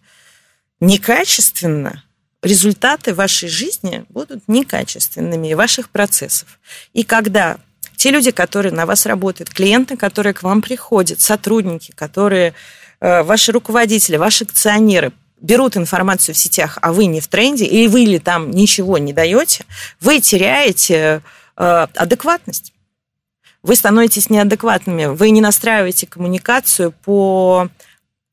некачественна, 0.81 2.03
результаты 2.43 3.15
вашей 3.15 3.49
жизни 3.49 4.05
будут 4.09 4.49
некачественными, 4.49 5.55
ваших 5.55 5.91
процессов. 5.91 6.59
И 6.95 7.05
когда 7.05 7.59
те 7.95 8.11
люди, 8.11 8.33
которые 8.33 8.73
на 8.73 8.87
вас 8.87 9.07
работают, 9.07 9.51
клиенты, 9.51 9.97
которые 9.97 10.35
к 10.35 10.43
вам 10.43 10.63
приходят, 10.63 11.21
сотрудники, 11.21 11.93
которые 11.93 12.55
э, 13.01 13.23
ваши 13.23 13.53
руководители, 13.53 14.17
ваши 14.17 14.43
акционеры 14.43 15.13
берут 15.47 15.77
информацию 15.77 16.35
в 16.35 16.39
сетях, 16.39 16.79
а 16.83 16.93
вы 16.93 17.07
не 17.07 17.21
в 17.21 17.29
тренде, 17.29 17.65
и 17.65 17.87
вы 17.87 18.01
ли 18.01 18.19
там 18.19 18.51
ничего 18.51 18.99
не 18.99 19.13
даете, 19.13 19.65
вы 20.01 20.21
теряете 20.21 21.23
э, 21.57 21.87
адекватность. 21.95 22.73
Вы 23.63 23.77
становитесь 23.77 24.29
неадекватными, 24.31 25.07
вы 25.07 25.31
не 25.31 25.41
настраиваете 25.41 26.07
коммуникацию 26.07 26.93
по 26.93 27.69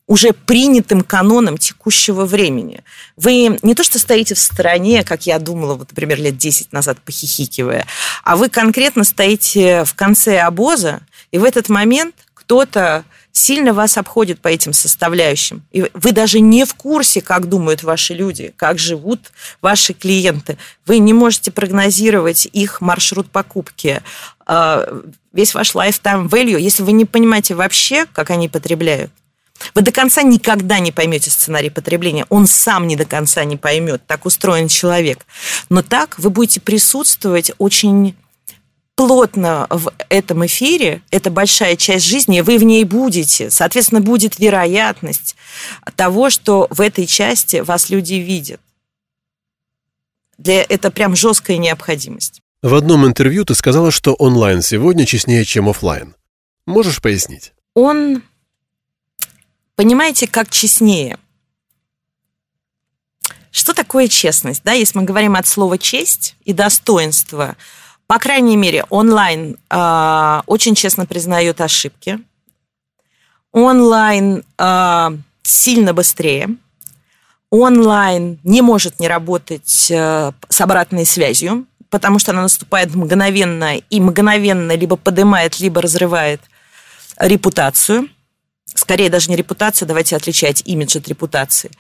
уже 0.06 0.34
принятым 0.34 1.02
канонам 1.02 1.58
текущего 1.58 2.26
времени. 2.26 2.84
Вы 3.16 3.58
не 3.62 3.74
то 3.74 3.84
что 3.84 4.00
стоите 4.00 4.36
в 4.36 4.40
стороне, 4.40 5.04
как 5.04 5.26
я 5.26 5.40
думала, 5.40 5.76
вот, 5.76 5.90
например, 5.92 6.20
лет 6.20 6.38
10 6.38 6.74
назад 6.74 7.00
похихикивая, 7.00 7.88
а 8.24 8.36
вы 8.36 8.50
конкретно 8.50 9.06
стоите 9.06 9.86
в 9.86 9.94
конце 9.96 10.40
обоза, 10.40 11.02
и 11.32 11.38
в 11.38 11.44
этот 11.44 11.70
момент 11.70 12.16
кто-то 12.34 13.06
сильно 13.34 13.74
вас 13.74 13.98
обходит 13.98 14.40
по 14.40 14.48
этим 14.48 14.72
составляющим. 14.72 15.66
И 15.72 15.90
вы 15.94 16.12
даже 16.14 16.40
не 16.40 16.66
в 16.66 16.76
курсе, 16.76 17.20
как 17.20 17.50
думают 17.50 17.84
ваши 17.84 18.14
люди, 18.14 18.54
как 18.56 18.80
живут 18.80 19.32
ваши 19.62 19.94
клиенты. 19.94 20.58
Вы 20.86 21.00
не 21.00 21.14
можете 21.14 21.52
прогнозировать 21.52 22.48
их 22.54 22.80
маршрут 22.80 23.30
покупки, 23.30 24.02
а, 24.46 25.02
весь 25.34 25.54
ваш 25.54 25.74
lifetime 25.74 26.30
value, 26.30 26.60
если 26.60 26.84
вы 26.84 26.92
не 26.92 27.06
понимаете 27.06 27.56
вообще, 27.56 28.06
как 28.06 28.30
они 28.30 28.48
потребляют. 28.48 29.12
Вы 29.76 29.82
до 29.82 29.92
конца 29.92 30.24
никогда 30.24 30.80
не 30.80 30.92
поймете 30.92 31.32
сценарий 31.32 31.70
потребления. 31.70 32.26
Он 32.30 32.48
сам 32.48 32.88
не 32.88 32.96
до 32.96 33.06
конца 33.06 33.44
не 33.46 33.56
поймет. 33.56 34.02
Так 34.06 34.26
устроен 34.26 34.68
человек. 34.68 35.26
Но 35.70 35.82
так 35.82 36.20
вы 36.20 36.30
будете 36.30 36.60
присутствовать 36.60 37.52
очень 37.58 38.16
плотно 38.96 39.68
в 39.70 39.92
этом 40.10 40.46
эфире, 40.46 41.02
это 41.12 41.32
большая 41.32 41.76
часть 41.76 42.06
жизни, 42.06 42.42
вы 42.42 42.58
в 42.58 42.64
ней 42.64 42.84
будете. 42.84 43.50
Соответственно, 43.50 44.02
будет 44.02 44.40
вероятность 44.40 45.36
того, 45.96 46.30
что 46.30 46.68
в 46.70 46.82
этой 46.82 47.06
части 47.06 47.58
вас 47.58 47.90
люди 47.90 48.16
видят. 48.16 48.62
Для, 50.38 50.64
это 50.64 50.92
прям 50.92 51.16
жесткая 51.16 51.58
необходимость. 51.58 52.42
В 52.62 52.74
одном 52.76 53.06
интервью 53.06 53.46
ты 53.46 53.56
сказала, 53.56 53.92
что 53.92 54.14
онлайн 54.14 54.62
сегодня 54.62 55.06
честнее, 55.06 55.46
чем 55.46 55.70
офлайн. 55.70 56.16
Можешь 56.66 57.02
пояснить? 57.02 57.54
Он 57.74 58.24
Понимаете, 59.76 60.28
как 60.28 60.50
честнее? 60.50 61.18
Что 63.52 63.74
такое 63.74 64.08
честность? 64.08 64.62
Да, 64.64 64.74
если 64.74 65.00
мы 65.00 65.04
говорим 65.04 65.36
от 65.36 65.48
слова 65.48 65.78
честь 65.78 66.36
и 66.46 66.54
достоинство, 66.54 67.56
по 68.08 68.20
крайней 68.20 68.58
мере, 68.58 68.86
онлайн 68.90 69.58
э, 69.70 70.42
очень 70.46 70.76
честно 70.76 71.06
признает 71.06 71.62
ошибки. 71.62 72.20
Онлайн 73.52 74.44
э, 74.58 75.18
сильно 75.44 75.94
быстрее. 75.94 76.50
Онлайн 77.50 78.40
не 78.44 78.62
может 78.62 79.00
не 79.00 79.08
работать 79.08 79.92
э, 79.92 80.32
с 80.50 80.62
обратной 80.62 81.06
связью, 81.06 81.66
потому 81.90 82.20
что 82.20 82.32
она 82.32 82.42
наступает 82.42 82.94
мгновенно 82.96 83.78
и 83.78 84.00
мгновенно 84.00 84.76
либо 84.76 84.96
поднимает, 84.96 85.60
либо 85.60 85.82
разрывает 85.82 86.42
репутацию– 87.20 88.10
скорее 88.76 89.10
даже 89.10 89.30
не 89.30 89.36
репутация, 89.36 89.86
давайте 89.86 90.16
отличать 90.16 90.62
имидж 90.66 90.98
от 90.98 91.08
репутации. 91.08 91.72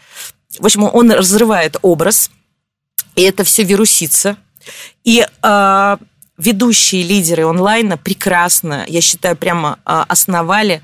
В 0.59 0.65
общем, 0.65 0.83
он 0.83 1.11
разрывает 1.11 1.77
образ, 1.81 2.29
и 3.15 3.21
это 3.23 3.43
все 3.43 3.63
вирусится. 3.63 4.37
И 5.03 5.25
э, 5.41 5.97
ведущие 6.43 7.03
лидеры 7.03 7.45
онлайна 7.45 7.97
прекрасно, 7.97 8.85
я 8.87 9.01
считаю, 9.01 9.35
прямо 9.35 9.79
э, 9.85 10.03
основали 10.07 10.81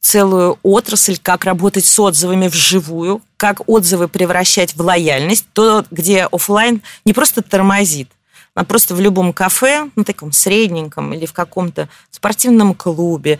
целую 0.00 0.58
отрасль, 0.62 1.18
как 1.22 1.44
работать 1.44 1.84
с 1.84 1.98
отзывами 1.98 2.48
вживую, 2.48 3.22
как 3.36 3.68
отзывы 3.68 4.08
превращать 4.08 4.74
в 4.74 4.80
лояльность, 4.80 5.46
то, 5.52 5.84
где 5.90 6.24
офлайн 6.30 6.82
не 7.04 7.12
просто 7.12 7.42
тормозит, 7.42 8.10
а 8.54 8.64
просто 8.64 8.94
в 8.94 9.00
любом 9.00 9.32
кафе, 9.32 9.90
ну, 9.96 10.04
таком 10.04 10.32
средненьком 10.32 11.12
или 11.14 11.26
в 11.26 11.32
каком-то 11.32 11.88
спортивном 12.10 12.74
клубе, 12.74 13.38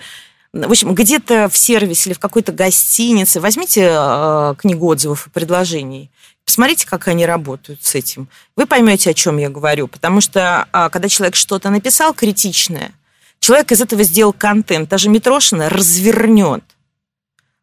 в 0.53 0.71
общем, 0.71 0.95
где-то 0.95 1.49
в 1.49 1.57
сервисе 1.57 2.11
или 2.11 2.15
в 2.15 2.21
какой-то 2.21 2.53
гостинице 2.53 3.41
возьмите 3.41 3.91
э, 3.91 4.55
книгу 4.57 4.87
отзывов 4.87 5.27
и 5.27 5.31
предложений. 5.31 6.11
Посмотрите, 6.45 6.87
как 6.87 7.09
они 7.09 7.27
работают 7.27 7.83
с 7.83 7.95
этим. 7.95 8.29
Вы 8.57 8.67
поймете, 8.67 9.11
о 9.11 9.15
чем 9.15 9.39
я 9.39 9.49
говорю. 9.49 9.89
Потому 9.89 10.21
что, 10.21 10.69
а, 10.73 10.91
когда 10.91 11.09
человек 11.09 11.37
что-то 11.37 11.71
написал 11.71 12.13
критичное, 12.13 12.93
человек 13.41 13.73
из 13.73 13.81
этого 13.81 14.03
сделал 14.03 14.33
контент. 14.33 14.89
Даже 14.89 15.09
Митрошина 15.09 15.71
развернет, 15.71 16.65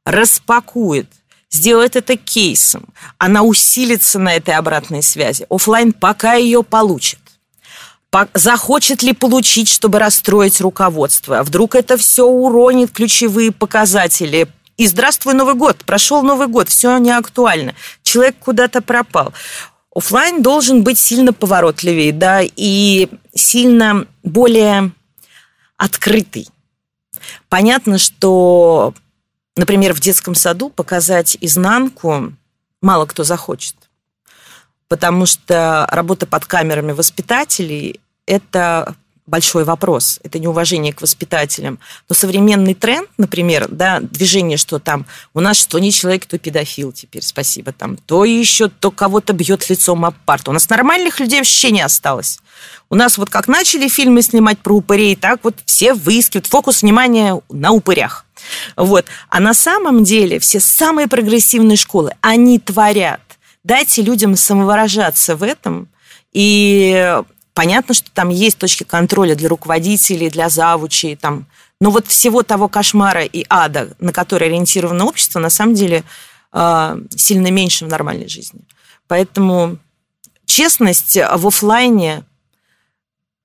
распакует, 0.03 1.07
сделает 1.49 1.95
это 1.95 2.17
кейсом. 2.17 2.85
Она 3.17 3.43
усилится 3.43 4.17
на 4.17 4.35
этой 4.35 4.55
обратной 4.55 5.03
связи. 5.03 5.45
Оффлайн 5.49 5.93
пока 5.93 6.33
ее 6.33 6.63
получит 6.63 7.19
захочет 8.33 9.03
ли 9.03 9.13
получить, 9.13 9.69
чтобы 9.69 9.99
расстроить 9.99 10.59
руководство. 10.59 11.39
А 11.39 11.43
вдруг 11.43 11.75
это 11.75 11.97
все 11.97 12.25
уронит 12.25 12.91
ключевые 12.91 13.51
показатели. 13.51 14.47
И 14.77 14.87
здравствуй, 14.87 15.33
Новый 15.33 15.55
год. 15.55 15.85
Прошел 15.85 16.23
Новый 16.23 16.47
год, 16.47 16.67
все 16.67 16.97
не 16.97 17.11
актуально. 17.11 17.73
Человек 18.11 18.35
куда-то 18.39 18.81
пропал. 18.81 19.33
Оффлайн 19.95 20.41
должен 20.41 20.83
быть 20.83 20.97
сильно 20.97 21.31
поворотливее, 21.31 22.11
да, 22.11 22.41
и 22.43 23.09
сильно 23.33 24.05
более 24.23 24.91
открытый. 25.77 26.49
Понятно, 27.47 27.97
что, 27.97 28.93
например, 29.55 29.93
в 29.93 30.01
детском 30.01 30.35
саду 30.35 30.69
показать 30.69 31.37
изнанку 31.39 32.33
мало 32.81 33.05
кто 33.05 33.23
захочет 33.23 33.75
потому 34.91 35.25
что 35.25 35.87
работа 35.89 36.27
под 36.27 36.43
камерами 36.43 36.91
воспитателей– 36.91 38.01
это 38.25 38.93
большой 39.31 39.63
вопрос. 39.63 40.19
Это 40.21 40.37
неуважение 40.37 40.93
к 40.93 41.01
воспитателям. 41.01 41.79
Но 42.07 42.13
современный 42.13 42.75
тренд, 42.75 43.09
например, 43.17 43.67
да, 43.69 43.99
движение, 43.99 44.57
что 44.57 44.77
там 44.77 45.07
у 45.33 45.39
нас 45.39 45.57
что 45.57 45.79
не 45.79 45.91
человек, 45.91 46.25
то 46.25 46.37
педофил 46.37 46.91
теперь, 46.91 47.23
спасибо, 47.23 47.71
там, 47.71 47.97
то 47.97 48.25
еще, 48.25 48.69
то 48.69 48.91
кого-то 48.91 49.33
бьет 49.33 49.67
лицом 49.69 50.05
об 50.05 50.15
парту. 50.25 50.51
У 50.51 50.53
нас 50.53 50.69
нормальных 50.69 51.19
людей 51.19 51.39
вообще 51.39 51.71
не 51.71 51.81
осталось. 51.81 52.39
У 52.89 52.95
нас 52.95 53.17
вот 53.17 53.29
как 53.31 53.47
начали 53.47 53.87
фильмы 53.87 54.21
снимать 54.21 54.59
про 54.59 54.75
упырей, 54.75 55.15
так 55.15 55.39
вот 55.43 55.55
все 55.65 55.93
выискивают 55.95 56.45
фокус 56.45 56.83
внимания 56.83 57.41
на 57.49 57.71
упырях. 57.71 58.25
Вот. 58.75 59.05
А 59.29 59.39
на 59.39 59.53
самом 59.55 60.03
деле 60.03 60.39
все 60.39 60.59
самые 60.59 61.07
прогрессивные 61.07 61.77
школы, 61.77 62.13
они 62.21 62.59
творят 62.59 63.21
Дайте 63.63 64.01
людям 64.01 64.35
самовыражаться 64.35 65.35
в 65.35 65.43
этом. 65.43 65.87
И 66.33 67.21
понятно, 67.53 67.93
что 67.93 68.11
там 68.11 68.29
есть 68.29 68.57
точки 68.57 68.83
контроля 68.83 69.35
для 69.35 69.49
руководителей, 69.49 70.29
для 70.29 70.49
завучей, 70.49 71.15
там. 71.15 71.45
Но 71.79 71.89
вот 71.89 72.07
всего 72.07 72.43
того 72.43 72.67
кошмара 72.67 73.23
и 73.23 73.45
ада, 73.49 73.95
на 73.99 74.13
который 74.13 74.47
ориентировано 74.47 75.05
общество, 75.05 75.39
на 75.39 75.49
самом 75.49 75.73
деле 75.73 76.03
а, 76.51 76.97
сильно 77.09 77.49
меньше 77.49 77.85
в 77.85 77.87
нормальной 77.87 78.27
жизни. 78.27 78.61
Поэтому 79.07 79.77
честность 80.45 81.15
в 81.15 81.47
офлайне 81.47 82.23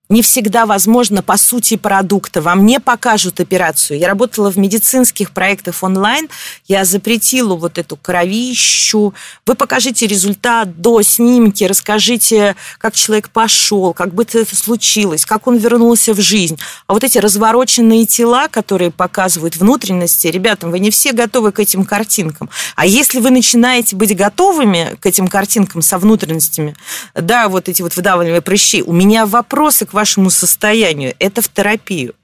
не 0.08 0.22
всегда 0.22 0.66
возможно 0.66 1.22
по 1.22 1.36
сути 1.36 1.76
продукта. 1.76 2.40
Вам 2.40 2.64
не 2.64 2.78
покажут 2.78 3.40
операцию. 3.40 3.98
Я 3.98 4.08
работала 4.08 4.50
в 4.50 4.56
медицинских 4.56 5.32
проектах 5.32 5.82
онлайн. 5.82 6.28
Я 6.68 6.84
запретила 6.84 7.56
вот 7.56 7.78
эту 7.78 7.96
кровищу. 7.96 9.14
Вы 9.46 9.54
покажите 9.54 10.06
результат 10.06 10.80
до 10.80 11.02
снимки, 11.02 11.64
расскажите, 11.64 12.54
как 12.78 12.94
человек 12.94 13.30
пошел, 13.30 13.92
как 13.92 14.14
бы 14.14 14.22
это 14.22 14.44
случилось, 14.54 15.24
как 15.24 15.46
он 15.46 15.56
вернулся 15.56 16.14
в 16.14 16.20
жизнь. 16.20 16.58
А 16.86 16.92
вот 16.92 17.02
эти 17.02 17.18
развороченные 17.18 18.06
тела, 18.06 18.48
которые 18.48 18.90
показывают 18.90 19.56
внутренности, 19.56 20.28
ребята, 20.28 20.68
вы 20.68 20.78
не 20.78 20.90
все 20.90 21.12
готовы 21.12 21.50
к 21.50 21.58
этим 21.58 21.84
картинкам. 21.84 22.48
А 22.76 22.86
если 22.86 23.18
вы 23.18 23.30
начинаете 23.30 23.96
быть 23.96 24.16
готовыми 24.16 24.96
к 25.00 25.06
этим 25.06 25.26
картинкам 25.26 25.82
со 25.82 25.98
внутренностями, 25.98 26.76
да, 27.14 27.48
вот 27.48 27.68
эти 27.68 27.82
вот 27.82 27.96
выдавливания 27.96 28.40
прыщей, 28.40 28.82
у 28.82 28.92
меня 28.92 29.26
вопросы 29.26 29.86
к 29.86 29.95
вашему 29.96 30.30
состоянию. 30.30 31.14
Это 31.18 31.42
в 31.42 31.48
терапию. 31.48 32.14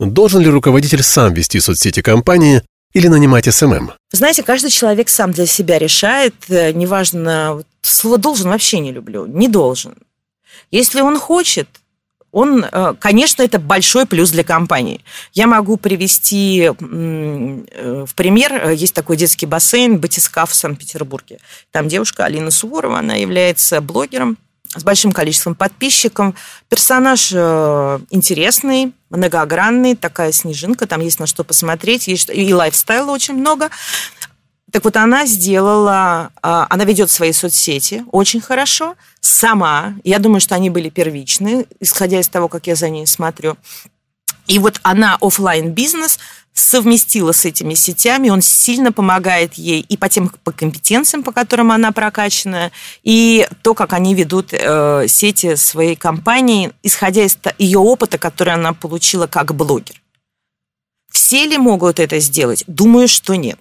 Должен 0.00 0.40
ли 0.40 0.48
руководитель 0.48 1.02
сам 1.02 1.34
вести 1.34 1.60
соцсети 1.60 2.02
компании 2.02 2.62
или 2.94 3.08
нанимать 3.08 3.52
SMM? 3.52 3.92
Знаете, 4.12 4.42
каждый 4.42 4.70
человек 4.70 5.08
сам 5.08 5.32
для 5.32 5.46
себя 5.46 5.78
решает. 5.78 6.34
Э, 6.48 6.72
неважно, 6.72 7.62
слово 7.82 8.18
«должен» 8.18 8.48
вообще 8.48 8.80
не 8.80 8.92
люблю. 8.92 9.26
Не 9.26 9.48
должен. 9.48 9.94
Если 10.70 11.02
он 11.02 11.18
хочет, 11.18 11.68
он, 12.32 12.64
э, 12.64 12.94
конечно, 12.98 13.42
это 13.42 13.58
большой 13.58 14.06
плюс 14.06 14.30
для 14.30 14.44
компании. 14.44 15.00
Я 15.32 15.46
могу 15.46 15.76
привести 15.76 16.70
э, 16.70 18.04
в 18.06 18.14
пример, 18.14 18.70
есть 18.70 18.94
такой 18.94 19.16
детский 19.16 19.46
бассейн 19.46 19.98
Батискаф 19.98 20.50
в 20.50 20.54
Санкт-Петербурге. 20.54 21.38
Там 21.72 21.88
девушка 21.88 22.24
Алина 22.24 22.50
Суворова, 22.50 22.98
она 23.00 23.14
является 23.14 23.80
блогером, 23.80 24.38
с 24.78 24.84
большим 24.84 25.12
количеством 25.12 25.54
подписчиков. 25.54 26.34
Персонаж 26.68 27.30
э, 27.34 28.00
интересный, 28.10 28.92
многогранный, 29.10 29.96
такая 29.96 30.32
снежинка, 30.32 30.86
там 30.86 31.00
есть 31.00 31.18
на 31.18 31.26
что 31.26 31.44
посмотреть, 31.44 32.08
есть 32.08 32.30
и 32.32 32.54
лайфстайла 32.54 33.10
очень 33.10 33.34
много. 33.34 33.70
Так 34.70 34.84
вот, 34.84 34.96
она 34.96 35.24
сделала, 35.26 36.30
э, 36.42 36.66
она 36.68 36.84
ведет 36.84 37.10
свои 37.10 37.32
соцсети 37.32 38.04
очень 38.12 38.40
хорошо, 38.40 38.96
сама. 39.20 39.94
Я 40.04 40.18
думаю, 40.18 40.40
что 40.40 40.54
они 40.54 40.68
были 40.70 40.90
первичны, 40.90 41.66
исходя 41.80 42.20
из 42.20 42.28
того, 42.28 42.48
как 42.48 42.66
я 42.66 42.74
за 42.74 42.88
ней 42.90 43.06
смотрю. 43.06 43.56
И 44.46 44.58
вот 44.58 44.80
она 44.82 45.16
офлайн 45.20 45.72
бизнес 45.72 46.18
совместила 46.58 47.32
с 47.32 47.44
этими 47.44 47.74
сетями, 47.74 48.30
он 48.30 48.42
сильно 48.42 48.92
помогает 48.92 49.54
ей 49.54 49.80
и 49.80 49.96
по 49.96 50.08
тем 50.08 50.28
по 50.28 50.52
компетенциям, 50.52 51.22
по 51.22 51.32
которым 51.32 51.72
она 51.72 51.92
прокачана, 51.92 52.72
и 53.02 53.46
то, 53.62 53.74
как 53.74 53.92
они 53.92 54.14
ведут 54.14 54.48
э, 54.52 55.06
сети 55.08 55.56
своей 55.56 55.96
компании, 55.96 56.72
исходя 56.82 57.24
из 57.24 57.38
ее 57.58 57.78
опыта, 57.78 58.18
который 58.18 58.54
она 58.54 58.72
получила 58.72 59.26
как 59.26 59.54
блогер. 59.54 60.00
Все 61.10 61.46
ли 61.46 61.58
могут 61.58 62.00
это 62.00 62.18
сделать? 62.18 62.64
Думаю, 62.66 63.08
что 63.08 63.34
нет. 63.36 63.58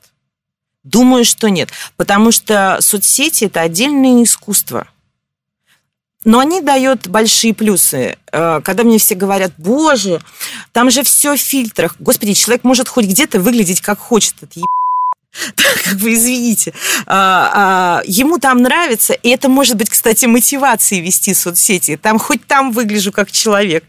Думаю, 0.83 1.25
что 1.25 1.49
нет, 1.49 1.69
потому 1.97 2.31
что 2.31 2.77
соцсети 2.79 3.45
это 3.45 3.61
отдельное 3.61 4.23
искусство– 4.23 4.87
но 6.25 6.39
они 6.39 6.61
дают 6.61 7.07
большие 7.07 7.53
плюсы. 7.53 8.17
Э, 8.31 8.61
когда 8.63 8.83
мне 8.83 8.97
все 8.97 9.15
говорят, 9.15 9.51
боже, 9.57 10.21
там 10.73 10.91
же 10.91 11.03
все 11.03 11.35
в 11.35 11.39
фильтрах. 11.39 11.95
Господи, 11.99 12.33
человек 12.33 12.63
может 12.63 12.89
хоть 12.89 13.05
где-то 13.05 13.39
выглядеть 13.39 13.81
как 13.81 13.99
хочет. 13.99 14.35
Это 14.41 14.61
как 15.83 15.97
бы 15.97 16.13
извините, 16.13 16.73
а, 17.05 17.99
а, 17.99 18.01
ему 18.05 18.39
там 18.39 18.61
нравится, 18.61 19.13
и 19.13 19.29
это 19.29 19.49
может 19.49 19.75
быть, 19.75 19.89
кстати, 19.89 20.25
мотивацией 20.25 21.01
вести 21.01 21.33
соцсети. 21.33 21.97
Там 21.97 22.17
хоть 22.19 22.45
там 22.45 22.71
выгляжу 22.71 23.11
как 23.11 23.31
человек, 23.31 23.83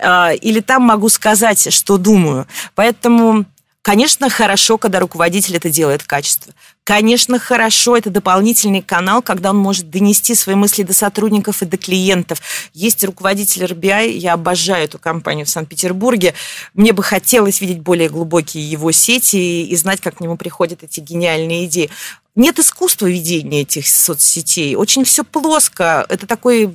а, 0.00 0.32
или 0.32 0.60
там 0.60 0.82
могу 0.82 1.08
сказать, 1.08 1.72
что 1.72 1.98
думаю. 1.98 2.46
Поэтому 2.74 3.46
Конечно, 3.80 4.28
хорошо, 4.28 4.76
когда 4.76 5.00
руководитель 5.00 5.56
это 5.56 5.70
делает 5.70 6.02
качественно. 6.02 6.54
Конечно, 6.88 7.38
хорошо, 7.38 7.98
это 7.98 8.08
дополнительный 8.08 8.80
канал, 8.80 9.20
когда 9.20 9.50
он 9.50 9.58
может 9.58 9.90
донести 9.90 10.34
свои 10.34 10.56
мысли 10.56 10.84
до 10.84 10.94
сотрудников 10.94 11.60
и 11.60 11.66
до 11.66 11.76
клиентов. 11.76 12.40
Есть 12.72 13.04
руководитель 13.04 13.64
RBI, 13.64 14.12
я 14.12 14.32
обожаю 14.32 14.84
эту 14.84 14.98
компанию 14.98 15.44
в 15.44 15.50
Санкт-Петербурге. 15.50 16.32
Мне 16.72 16.94
бы 16.94 17.02
хотелось 17.02 17.60
видеть 17.60 17.80
более 17.80 18.08
глубокие 18.08 18.64
его 18.64 18.90
сети 18.90 19.66
и 19.66 19.76
знать, 19.76 20.00
как 20.00 20.16
к 20.16 20.20
нему 20.20 20.38
приходят 20.38 20.82
эти 20.82 21.00
гениальные 21.00 21.66
идеи. 21.66 21.90
Нет 22.38 22.60
искусства 22.60 23.06
ведения 23.06 23.62
этих 23.62 23.88
соцсетей. 23.88 24.76
Очень 24.76 25.02
все 25.02 25.24
плоско. 25.24 26.06
Это 26.08 26.24
такой 26.24 26.68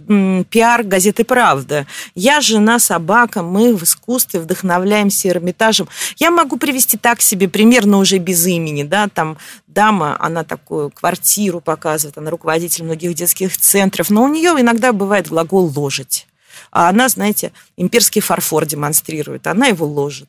пиар 0.50 0.84
газеты 0.84 1.24
«Правда». 1.24 1.88
Я, 2.16 2.42
жена, 2.42 2.80
собака, 2.80 3.42
мы 3.42 3.74
в 3.74 3.84
искусстве 3.84 4.42
вдохновляемся 4.42 5.30
Эрмитажем. 5.30 5.88
Я 6.18 6.32
могу 6.32 6.58
привести 6.58 6.98
так 6.98 7.22
себе 7.22 7.48
примерно 7.48 8.00
уже 8.00 8.18
без 8.18 8.46
имени. 8.46 8.84
Да? 8.84 9.08
Там 9.08 9.38
дама, 9.66 10.18
она 10.20 10.44
такую 10.44 10.90
квартиру 10.90 11.62
показывает, 11.62 12.18
она 12.18 12.30
руководитель 12.30 12.84
многих 12.84 13.14
детских 13.14 13.58
центров, 13.58 14.10
но 14.10 14.24
у 14.24 14.28
нее 14.28 14.54
иногда 14.60 14.92
бывает 14.92 15.30
глагол 15.30 15.72
«ложить». 15.74 16.28
А 16.72 16.90
она, 16.90 17.08
знаете, 17.08 17.54
имперский 17.78 18.20
фарфор 18.20 18.66
демонстрирует, 18.66 19.48
она 19.48 19.68
его 19.68 19.88
ложит. 19.88 20.28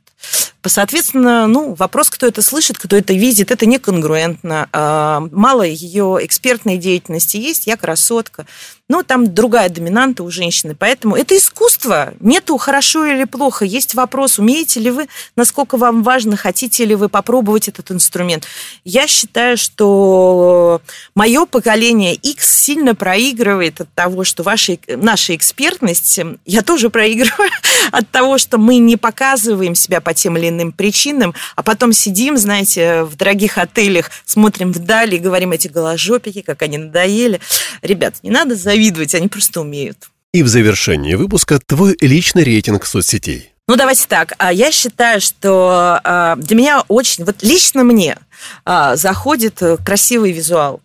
Соответственно, 0.66 1.46
ну, 1.46 1.74
вопрос, 1.74 2.10
кто 2.10 2.26
это 2.26 2.42
слышит, 2.42 2.78
кто 2.78 2.96
это 2.96 3.12
видит, 3.12 3.50
это 3.50 3.66
неконгруентно. 3.66 4.68
А, 4.72 5.20
мало 5.30 5.62
ее 5.62 6.18
экспертной 6.22 6.78
деятельности 6.78 7.36
есть, 7.36 7.66
я 7.66 7.76
красотка. 7.76 8.46
Ну, 8.86 9.02
там 9.02 9.32
другая 9.32 9.70
доминанта 9.70 10.22
у 10.22 10.30
женщины. 10.30 10.76
Поэтому 10.78 11.16
это 11.16 11.34
искусство. 11.34 12.12
Нету 12.20 12.58
хорошо 12.58 13.06
или 13.06 13.24
плохо. 13.24 13.64
Есть 13.64 13.94
вопрос, 13.94 14.38
умеете 14.38 14.78
ли 14.78 14.90
вы, 14.90 15.08
насколько 15.36 15.78
вам 15.78 16.02
важно, 16.02 16.36
хотите 16.36 16.84
ли 16.84 16.94
вы 16.94 17.08
попробовать 17.08 17.66
этот 17.68 17.90
инструмент. 17.90 18.46
Я 18.84 19.06
считаю, 19.06 19.56
что 19.56 20.82
мое 21.14 21.46
поколение 21.46 22.14
X 22.14 22.64
сильно 22.64 22.94
проигрывает 22.94 23.80
от 23.80 23.92
того, 23.94 24.22
что 24.22 24.42
ваша, 24.42 24.76
наша 24.86 25.34
экспертность, 25.34 26.20
я 26.44 26.60
тоже 26.60 26.90
проигрываю 26.90 27.50
от 27.90 28.10
того, 28.10 28.36
что 28.36 28.58
мы 28.58 28.76
не 28.76 28.98
показываем 28.98 29.74
себя 29.74 30.02
по 30.02 30.12
тем 30.12 30.36
или 30.36 30.50
иным 30.50 30.72
причинам, 30.72 31.34
а 31.56 31.62
потом 31.62 31.94
сидим, 31.94 32.36
знаете, 32.36 33.04
в 33.04 33.16
дорогих 33.16 33.56
отелях, 33.56 34.10
смотрим 34.26 34.72
вдали 34.72 35.16
и 35.16 35.20
говорим 35.20 35.52
эти 35.52 35.68
голожопики, 35.68 36.42
как 36.42 36.60
они 36.60 36.76
надоели. 36.76 37.40
Ребят, 37.80 38.16
не 38.22 38.30
надо 38.30 38.54
за 38.54 38.73
завидовать, 38.74 39.14
они 39.14 39.28
просто 39.28 39.60
умеют. 39.60 40.10
И 40.32 40.42
в 40.42 40.48
завершении 40.48 41.14
выпуска 41.14 41.60
твой 41.60 41.96
личный 42.00 42.42
рейтинг 42.42 42.86
соцсетей. 42.86 43.52
Ну, 43.68 43.76
давайте 43.76 44.06
так. 44.08 44.34
А 44.38 44.52
Я 44.52 44.72
считаю, 44.72 45.20
что 45.20 46.00
а, 46.02 46.36
для 46.36 46.56
меня 46.56 46.82
очень, 46.88 47.24
вот 47.24 47.36
лично 47.42 47.84
мне 47.84 48.18
а, 48.64 48.96
заходит 48.96 49.62
красивый 49.84 50.32
визуал. 50.32 50.80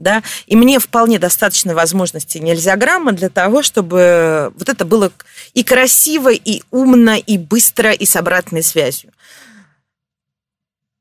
Да? 0.00 0.22
И 0.46 0.56
мне 0.56 0.78
вполне 0.78 1.18
достаточно 1.18 1.74
возможности 1.74 2.38
нельзя 2.38 2.74
грамма 2.76 3.12
для 3.12 3.28
того, 3.28 3.62
чтобы 3.62 4.52
вот 4.56 4.68
это 4.68 4.84
было 4.84 5.12
и 5.54 5.62
красиво, 5.62 6.32
и 6.32 6.62
умно, 6.70 7.16
и 7.16 7.38
быстро, 7.38 7.92
и 7.92 8.06
с 8.06 8.16
обратной 8.16 8.62
связью. 8.62 9.12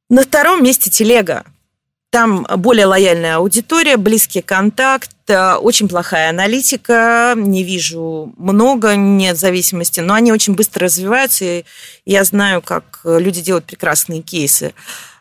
На 0.09 0.23
втором 0.23 0.63
месте 0.63 0.89
телега. 0.89 1.43
Там 2.12 2.48
более 2.58 2.88
лояльная 2.88 3.36
аудитория, 3.36 3.95
близкий 3.95 4.41
контакт, 4.41 5.12
э, 5.28 5.54
очень 5.56 5.88
плохая 5.88 6.32
аналитика, 6.32 7.36
не 7.38 7.63
вижу 7.63 8.34
много, 8.38 8.95
нет 8.95 9.38
зависимости, 9.38 10.00
но 10.00 10.15
они 10.15 10.32
очень 10.32 10.56
быстро 10.56 10.86
развиваются, 10.86 11.45
и 11.45 11.65
я 12.06 12.24
знаю, 12.24 12.63
как 12.63 13.02
люди 13.04 13.41
делают 13.41 13.65
прекрасные 13.65 14.24
кейсы. 14.24 14.74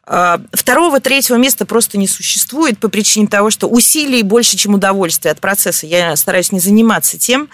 Э, 0.07 0.39
второго, 0.53 0.99
третьего 1.01 1.37
места 1.37 1.67
просто 1.67 1.99
не 1.99 2.09
существует 2.09 2.79
по 2.79 2.89
причине 2.89 3.27
того, 3.27 3.51
что 3.51 3.69
усилий 3.69 4.23
больше, 4.23 4.57
чем 4.57 4.73
удовольствия 4.73 5.33
от 5.33 5.41
процесса. 5.41 5.87
Я 5.87 6.17
стараюсь 6.17 6.53
не 6.53 6.61
заниматься 6.61 7.19
тем, 7.19 7.51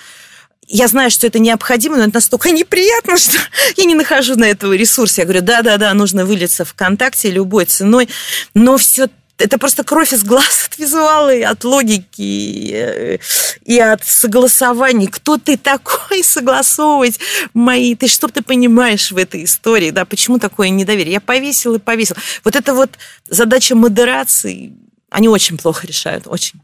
я 0.66 0.88
знаю, 0.88 1.10
что 1.10 1.26
это 1.26 1.38
необходимо, 1.38 1.96
но 1.96 2.04
это 2.04 2.14
настолько 2.14 2.50
неприятно, 2.52 3.16
что 3.18 3.36
я 3.76 3.84
не 3.84 3.94
нахожу 3.94 4.36
на 4.36 4.44
этого 4.44 4.74
ресурса. 4.74 5.22
Я 5.22 5.24
говорю, 5.24 5.42
да-да-да, 5.42 5.92
нужно 5.94 6.24
вылиться 6.24 6.64
ВКонтакте 6.64 7.30
любой 7.30 7.64
ценой, 7.64 8.08
но 8.54 8.76
все 8.76 9.08
это 9.38 9.58
просто 9.58 9.82
кровь 9.84 10.12
из 10.12 10.22
глаз 10.22 10.66
от 10.68 10.78
визуала, 10.78 11.34
и 11.34 11.42
от 11.42 11.64
логики, 11.64 12.70
э, 12.72 13.18
и 13.64 13.78
от 13.78 14.04
согласований. 14.04 15.06
Кто 15.06 15.38
ты 15.38 15.56
такой 15.56 16.22
согласовывать 16.22 17.18
мои? 17.52 17.94
Ты 17.94 18.08
что 18.08 18.28
ты 18.28 18.42
понимаешь 18.42 19.10
в 19.10 19.16
этой 19.16 19.44
истории? 19.44 19.90
Да, 19.90 20.04
почему 20.04 20.38
такое 20.38 20.68
недоверие? 20.68 21.14
Я 21.14 21.20
повесил 21.20 21.74
и 21.74 21.78
повесил. 21.78 22.16
Вот 22.44 22.56
это 22.56 22.74
вот 22.74 22.90
задача 23.28 23.74
модерации, 23.74 24.72
они 25.10 25.28
очень 25.28 25.58
плохо 25.58 25.86
решают, 25.86 26.26
очень. 26.26 26.60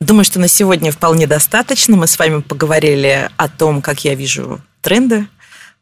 Думаю, 0.00 0.24
что 0.24 0.40
на 0.40 0.48
сегодня 0.48 0.92
вполне 0.92 1.26
достаточно. 1.26 1.96
Мы 1.96 2.06
с 2.06 2.18
вами 2.18 2.40
поговорили 2.40 3.28
о 3.36 3.48
том, 3.48 3.82
как 3.82 4.02
я 4.04 4.14
вижу 4.14 4.60
тренды 4.80 5.26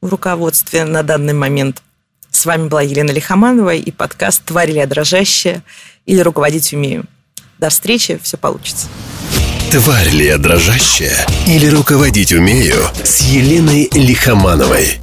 в 0.00 0.08
руководстве 0.08 0.84
на 0.84 1.02
данный 1.04 1.34
момент. 1.34 1.82
С 2.30 2.44
вами 2.44 2.68
была 2.68 2.82
Елена 2.82 3.10
Лихоманова 3.10 3.74
и 3.74 3.90
подкаст 3.90 4.44
«Тварь 4.44 4.70
или 4.70 4.84
дрожащая» 4.84 5.62
или 6.08 6.20
«Руководить 6.20 6.72
умею». 6.72 7.04
До 7.58 7.68
встречи, 7.68 8.18
все 8.22 8.36
получится. 8.38 8.86
Тварь 9.70 10.08
ли 10.08 10.26
я 10.26 10.38
дрожащая 10.38 11.26
или 11.46 11.66
руководить 11.66 12.32
умею 12.32 12.76
с 13.04 13.20
Еленой 13.20 13.90
Лихомановой? 13.92 15.00